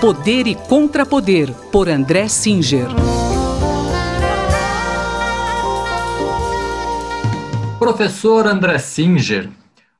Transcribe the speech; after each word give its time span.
Poder 0.00 0.46
e 0.46 0.54
Contrapoder, 0.54 1.52
por 1.70 1.86
André 1.86 2.26
Singer. 2.26 2.86
Professor 7.78 8.46
André 8.46 8.78
Singer, 8.78 9.50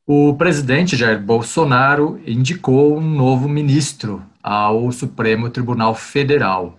o 0.07 0.35
presidente 0.39 0.97
Jair 0.97 1.21
Bolsonaro 1.21 2.19
indicou 2.27 2.97
um 2.97 3.03
novo 3.03 3.47
ministro 3.47 4.25
ao 4.43 4.91
Supremo 4.91 5.51
Tribunal 5.51 5.95
Federal. 5.95 6.79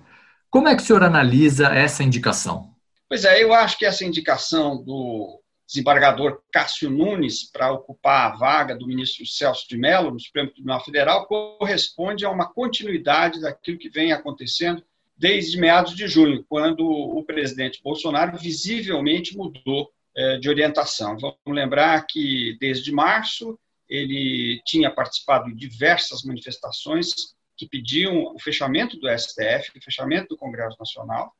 Como 0.50 0.68
é 0.68 0.76
que 0.76 0.82
o 0.82 0.86
senhor 0.86 1.04
analisa 1.04 1.68
essa 1.68 2.02
indicação? 2.02 2.72
Pois 3.08 3.24
é, 3.24 3.44
eu 3.44 3.54
acho 3.54 3.78
que 3.78 3.86
essa 3.86 4.04
indicação 4.04 4.84
do 4.84 5.41
desembargador 5.72 6.44
Cássio 6.52 6.90
Nunes 6.90 7.50
para 7.50 7.72
ocupar 7.72 8.30
a 8.32 8.36
vaga 8.36 8.76
do 8.76 8.86
ministro 8.86 9.26
Celso 9.26 9.68
de 9.70 9.78
Mello 9.78 10.12
no 10.12 10.20
Supremo 10.20 10.52
Tribunal 10.52 10.84
Federal 10.84 11.26
corresponde 11.26 12.26
a 12.26 12.30
uma 12.30 12.52
continuidade 12.52 13.40
daquilo 13.40 13.78
que 13.78 13.90
vem 13.90 14.12
acontecendo 14.12 14.84
desde 15.16 15.58
meados 15.58 15.96
de 15.96 16.08
junho, 16.08 16.44
quando 16.50 16.86
o 16.86 17.24
presidente 17.24 17.80
Bolsonaro 17.82 18.38
visivelmente 18.38 19.38
mudou 19.38 19.90
é, 20.18 20.38
de 20.38 20.50
orientação. 20.50 21.18
Vamos 21.18 21.38
lembrar 21.48 22.06
que 22.06 22.58
desde 22.60 22.92
março 22.92 23.58
ele 23.88 24.62
tinha 24.66 24.92
participado 24.92 25.46
de 25.50 25.56
diversas 25.56 26.24
manifestações 26.24 27.36
que 27.56 27.68
pediam 27.68 28.34
o 28.34 28.40
fechamento 28.40 28.98
do 28.98 29.08
STF, 29.08 29.78
o 29.78 29.82
fechamento 29.82 30.30
do 30.30 30.38
Congresso 30.38 30.76
Nacional, 30.80 31.34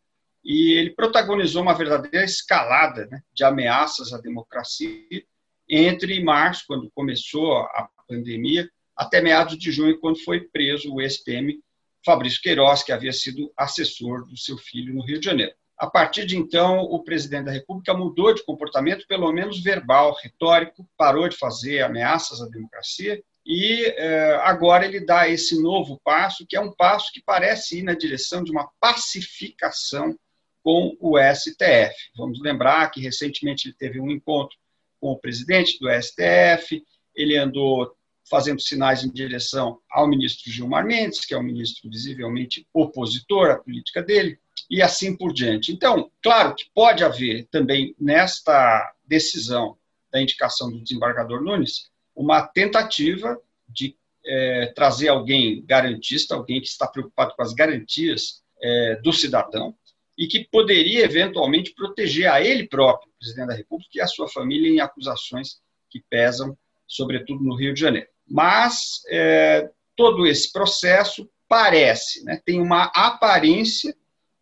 e 0.44 0.74
ele 0.74 0.92
protagonizou 0.92 1.62
uma 1.62 1.74
verdadeira 1.74 2.26
escalada 2.26 3.06
né, 3.08 3.22
de 3.34 3.44
ameaças 3.44 4.12
à 4.12 4.18
democracia 4.18 5.24
entre 5.70 6.22
março, 6.24 6.64
quando 6.68 6.92
começou 6.94 7.60
a 7.60 7.88
pandemia, 8.08 8.70
até 8.96 9.22
meados 9.22 9.58
de 9.58 9.72
junho, 9.72 10.00
quando 10.00 10.22
foi 10.24 10.42
preso 10.42 10.94
o 10.94 11.02
ex-PM 11.02 11.60
Fabrício 12.06 12.42
Queiroz, 12.42 12.84
que 12.84 12.92
havia 12.92 13.14
sido 13.14 13.52
assessor 13.56 14.28
do 14.28 14.36
seu 14.36 14.58
filho 14.58 14.94
no 14.94 15.06
Rio 15.06 15.20
de 15.20 15.26
Janeiro. 15.26 15.54
A 15.78 15.90
partir 15.90 16.26
de 16.26 16.38
então, 16.38 16.80
o 16.82 17.04
presidente 17.04 17.46
da 17.46 17.52
República 17.52 17.94
mudou 17.94 18.34
de 18.34 18.44
comportamento, 18.44 19.08
pelo 19.08 19.32
menos 19.32 19.64
verbal, 19.64 20.16
retórico, 20.22 20.88
parou 20.98 21.28
de 21.28 21.38
fazer 21.38 21.82
ameaças 21.82 22.42
à 22.42 22.48
democracia 22.48 23.24
e 23.46 23.86
eh, 23.86 24.40
agora 24.44 24.86
ele 24.86 25.04
dá 25.04 25.28
esse 25.28 25.60
novo 25.60 26.00
passo, 26.04 26.46
que 26.48 26.56
é 26.56 26.60
um 26.60 26.72
passo 26.72 27.12
que 27.12 27.24
parece 27.26 27.80
ir 27.80 27.84
na 27.84 27.96
direção 27.96 28.44
de 28.44 28.52
uma 28.52 28.70
pacificação 28.80 30.16
com 30.64 30.96
o 31.00 31.18
STF. 31.18 31.96
Vamos 32.16 32.40
lembrar 32.42 32.90
que 32.92 33.02
recentemente 33.02 33.68
ele 33.68 33.76
teve 33.78 34.00
um 34.00 34.12
encontro 34.12 34.56
com 35.00 35.12
o 35.12 35.20
presidente 35.20 35.80
do 35.80 35.90
STF, 35.90 36.84
ele 37.16 37.38
andou 37.38 37.92
fazendo 38.30 38.62
sinais 38.62 39.04
em 39.04 39.12
direção 39.12 39.80
ao 39.90 40.08
ministro 40.08 40.50
Gilmar 40.50 40.86
Mendes, 40.86 41.26
que 41.26 41.34
é 41.34 41.38
um 41.38 41.44
ministro 41.44 41.90
visivelmente 41.90 42.66
opositor 42.74 43.50
à 43.50 43.58
política 43.58 44.02
dele, 44.02 44.40
e 44.70 44.82
assim 44.82 45.18
por 45.18 45.34
diante. 45.34 45.72
Então, 45.72 46.10
claro 46.24 46.56
que 46.56 46.66
pode 46.74 47.04
haver 47.04 47.48
também 47.52 47.94
nesta 48.00 48.94
decisão 49.06 49.78
da 50.12 50.22
indicação 50.22 50.72
do 50.72 50.82
desembargador 50.82 51.42
Nunes 51.42 51.90
uma 52.16 52.42
tentativa 52.42 53.38
de 53.68 53.96
é, 54.26 54.72
trazer 54.76 55.10
alguém 55.10 55.66
garantista, 55.66 56.36
alguém 56.36 56.62
que 56.62 56.68
está 56.68 56.88
preocupado 56.88 57.34
com 57.36 57.42
as 57.42 57.54
garantias 57.54 58.42
é, 58.62 58.96
do 59.04 59.12
cidadão, 59.12 59.76
e 60.22 60.28
que 60.28 60.48
poderia 60.52 61.04
eventualmente 61.04 61.74
proteger 61.74 62.32
a 62.32 62.40
ele 62.40 62.68
próprio, 62.68 63.12
presidente 63.18 63.48
da 63.48 63.56
República, 63.56 63.90
e 63.96 64.02
a 64.02 64.06
sua 64.06 64.30
família 64.30 64.70
em 64.70 64.80
acusações 64.80 65.60
que 65.90 66.00
pesam, 66.12 66.56
sobretudo 66.88 67.44
no 67.44 67.56
Rio 67.56 67.74
de 67.74 67.80
Janeiro. 67.80 68.08
Mas 68.30 69.02
é, 69.10 69.68
todo 69.96 70.28
esse 70.28 70.54
processo 70.54 71.28
parece, 71.50 72.24
né, 72.24 72.40
tem 72.46 72.62
uma 72.62 72.84
aparência 72.94 73.98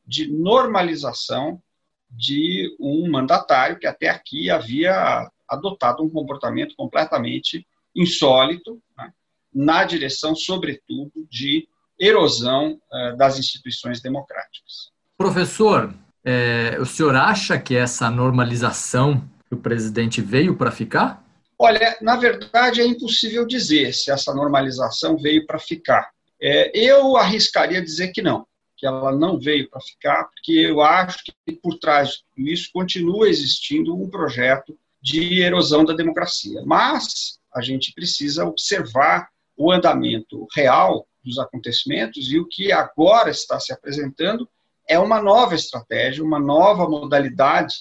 de 0.06 0.30
normalização 0.30 1.64
de 2.12 2.76
um 2.78 3.10
mandatário 3.10 3.80
que 3.80 3.88
até 3.88 4.10
aqui 4.10 4.50
havia 4.50 5.32
adotado 5.48 6.04
um 6.04 6.10
comportamento 6.10 6.76
completamente 6.76 7.66
insólito, 7.96 8.84
né, 8.98 9.14
na 9.54 9.86
direção, 9.86 10.36
sobretudo, 10.36 11.26
de 11.30 11.70
erosão 11.98 12.82
uh, 12.92 13.16
das 13.16 13.40
instituições 13.40 14.02
democráticas. 14.02 14.92
Professor, 15.20 15.94
é, 16.24 16.78
o 16.80 16.86
senhor 16.86 17.14
acha 17.14 17.60
que 17.60 17.76
essa 17.76 18.10
normalização 18.10 19.22
que 19.50 19.54
o 19.54 19.58
presidente 19.58 20.22
veio 20.22 20.56
para 20.56 20.72
ficar? 20.72 21.22
Olha, 21.60 21.98
na 22.02 22.16
verdade 22.16 22.80
é 22.80 22.86
impossível 22.86 23.46
dizer 23.46 23.94
se 23.94 24.10
essa 24.10 24.34
normalização 24.34 25.18
veio 25.18 25.46
para 25.46 25.60
ficar. 25.60 26.10
É, 26.42 26.72
eu 26.74 27.18
arriscaria 27.18 27.82
dizer 27.82 28.14
que 28.14 28.22
não, 28.22 28.48
que 28.78 28.88
ela 28.88 29.12
não 29.12 29.38
veio 29.38 29.70
para 29.70 29.82
ficar, 29.82 30.24
porque 30.24 30.54
eu 30.54 30.82
acho 30.82 31.18
que 31.46 31.52
por 31.52 31.78
trás 31.78 32.12
de 32.12 32.24
tudo 32.34 32.50
isso 32.50 32.70
continua 32.72 33.28
existindo 33.28 33.94
um 33.94 34.10
projeto 34.10 34.80
de 35.02 35.42
erosão 35.42 35.84
da 35.84 35.94
democracia. 35.94 36.64
Mas 36.66 37.38
a 37.54 37.60
gente 37.60 37.92
precisa 37.94 38.46
observar 38.46 39.28
o 39.58 39.70
andamento 39.70 40.48
real 40.56 41.06
dos 41.22 41.38
acontecimentos 41.38 42.32
e 42.32 42.40
o 42.40 42.48
que 42.48 42.72
agora 42.72 43.30
está 43.30 43.60
se 43.60 43.74
apresentando 43.74 44.48
é 44.90 44.98
uma 44.98 45.22
nova 45.22 45.54
estratégia, 45.54 46.24
uma 46.24 46.40
nova 46.40 46.90
modalidade 46.90 47.76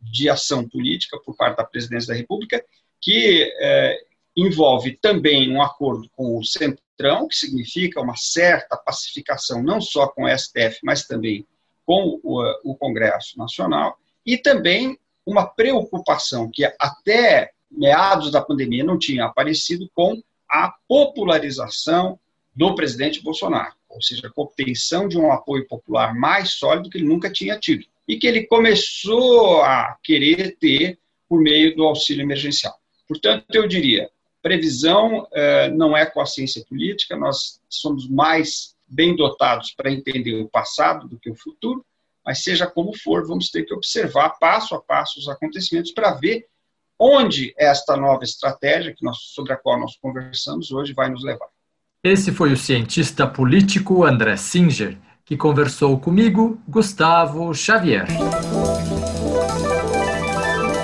de 0.00 0.30
ação 0.30 0.66
política 0.68 1.18
por 1.18 1.36
parte 1.36 1.56
da 1.56 1.64
presidência 1.64 2.14
da 2.14 2.18
República, 2.18 2.64
que 3.00 3.52
é, 3.58 3.98
envolve 4.36 4.96
também 5.02 5.52
um 5.52 5.60
acordo 5.60 6.08
com 6.14 6.38
o 6.38 6.44
Centrão, 6.44 7.26
que 7.26 7.34
significa 7.34 8.00
uma 8.00 8.14
certa 8.16 8.76
pacificação, 8.76 9.60
não 9.60 9.80
só 9.80 10.06
com 10.06 10.24
o 10.24 10.38
STF, 10.38 10.78
mas 10.84 11.04
também 11.04 11.44
com 11.84 12.20
o, 12.22 12.42
o 12.64 12.76
Congresso 12.76 13.36
Nacional, 13.36 13.98
e 14.24 14.38
também 14.38 14.96
uma 15.26 15.44
preocupação 15.44 16.48
que 16.48 16.64
até 16.78 17.50
meados 17.68 18.30
da 18.30 18.40
pandemia 18.40 18.84
não 18.84 18.98
tinha 18.98 19.24
aparecido 19.24 19.90
com 19.92 20.22
a 20.48 20.72
popularização 20.86 22.20
do 22.54 22.74
presidente 22.76 23.20
Bolsonaro 23.20 23.74
ou 23.92 24.02
seja, 24.02 24.30
com 24.30 24.42
obtenção 24.42 25.06
de 25.06 25.18
um 25.18 25.30
apoio 25.30 25.66
popular 25.66 26.14
mais 26.14 26.54
sólido 26.54 26.90
que 26.90 26.98
ele 26.98 27.06
nunca 27.06 27.30
tinha 27.30 27.58
tido 27.58 27.84
e 28.08 28.18
que 28.18 28.26
ele 28.26 28.46
começou 28.46 29.62
a 29.62 29.96
querer 30.02 30.56
ter 30.58 30.98
por 31.28 31.40
meio 31.40 31.74
do 31.76 31.84
auxílio 31.84 32.22
emergencial. 32.22 32.74
Portanto, 33.06 33.44
eu 33.52 33.68
diria, 33.68 34.10
previsão 34.42 35.26
eh, 35.32 35.68
não 35.70 35.96
é 35.96 36.04
com 36.04 36.20
a 36.20 36.26
ciência 36.26 36.64
política, 36.68 37.16
nós 37.16 37.60
somos 37.68 38.08
mais 38.08 38.74
bem 38.86 39.14
dotados 39.14 39.72
para 39.72 39.90
entender 39.90 40.34
o 40.34 40.48
passado 40.48 41.08
do 41.08 41.18
que 41.18 41.30
o 41.30 41.34
futuro, 41.34 41.84
mas 42.24 42.42
seja 42.42 42.66
como 42.66 42.96
for, 42.96 43.26
vamos 43.26 43.50
ter 43.50 43.64
que 43.64 43.74
observar 43.74 44.30
passo 44.38 44.74
a 44.74 44.80
passo 44.80 45.18
os 45.18 45.28
acontecimentos 45.28 45.92
para 45.92 46.12
ver 46.12 46.46
onde 46.98 47.52
esta 47.58 47.96
nova 47.96 48.22
estratégia 48.22 48.94
que 48.94 49.04
nós, 49.04 49.18
sobre 49.18 49.52
a 49.52 49.56
qual 49.56 49.78
nós 49.78 49.96
conversamos 49.96 50.70
hoje 50.70 50.92
vai 50.92 51.08
nos 51.08 51.24
levar. 51.24 51.48
Esse 52.04 52.32
foi 52.32 52.52
o 52.52 52.56
cientista 52.56 53.28
político 53.28 54.04
André 54.04 54.36
Singer, 54.36 54.98
que 55.24 55.36
conversou 55.36 56.00
comigo, 56.00 56.58
Gustavo 56.68 57.54
Xavier. 57.54 58.08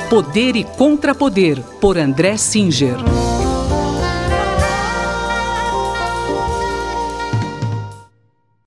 Poder 0.09 0.55
e 0.55 0.63
Contrapoder, 0.63 1.61
por 1.81 1.99
André 1.99 2.37
Singer. 2.37 2.95